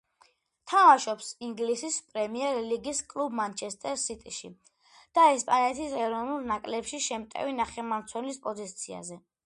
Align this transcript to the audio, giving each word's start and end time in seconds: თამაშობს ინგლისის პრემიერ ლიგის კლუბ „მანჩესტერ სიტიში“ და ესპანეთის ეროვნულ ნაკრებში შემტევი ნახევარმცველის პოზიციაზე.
თამაშობს 0.71 1.27
ინგლისის 1.47 1.97
პრემიერ 2.13 2.57
ლიგის 2.71 3.01
კლუბ 3.13 3.37
„მანჩესტერ 3.41 4.01
სიტიში“ 4.05 4.51
და 5.19 5.27
ესპანეთის 5.37 5.95
ეროვნულ 6.07 6.51
ნაკრებში 6.55 7.05
შემტევი 7.11 7.57
ნახევარმცველის 7.63 8.45
პოზიციაზე. 8.49 9.25